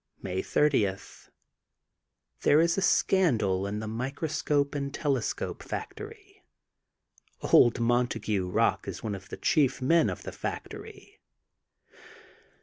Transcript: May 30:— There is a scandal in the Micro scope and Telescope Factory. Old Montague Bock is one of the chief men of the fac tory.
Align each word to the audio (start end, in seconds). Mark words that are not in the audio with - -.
May 0.19 0.41
30:— 0.41 0.95
There 2.41 2.59
is 2.59 2.75
a 2.75 2.81
scandal 2.81 3.67
in 3.67 3.81
the 3.81 3.87
Micro 3.87 4.29
scope 4.29 4.73
and 4.73 4.91
Telescope 4.91 5.61
Factory. 5.61 6.43
Old 7.53 7.79
Montague 7.79 8.51
Bock 8.51 8.87
is 8.87 9.03
one 9.03 9.13
of 9.13 9.29
the 9.29 9.37
chief 9.37 9.79
men 9.79 10.09
of 10.09 10.23
the 10.23 10.31
fac 10.31 10.69
tory. 10.69 11.19